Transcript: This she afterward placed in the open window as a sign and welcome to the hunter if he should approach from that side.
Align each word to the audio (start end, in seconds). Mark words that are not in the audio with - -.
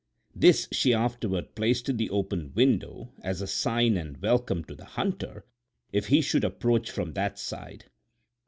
This 0.35 0.67
she 0.71 0.95
afterward 0.95 1.53
placed 1.53 1.87
in 1.87 1.97
the 1.97 2.09
open 2.09 2.53
window 2.55 3.11
as 3.21 3.39
a 3.39 3.45
sign 3.45 3.97
and 3.97 4.17
welcome 4.19 4.63
to 4.63 4.73
the 4.73 4.83
hunter 4.85 5.45
if 5.91 6.07
he 6.07 6.21
should 6.21 6.43
approach 6.43 6.89
from 6.89 7.13
that 7.13 7.37
side. 7.37 7.85